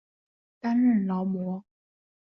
[0.59, 1.63] 担任劳模。